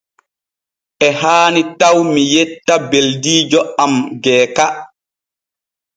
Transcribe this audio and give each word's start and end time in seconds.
E 1.07 1.07
haani 1.19 1.61
taw 1.79 1.97
mi 2.13 2.21
yetta 2.33 2.73
beldiijo 2.89 3.59
am 3.83 3.93
Geeka. 4.23 4.65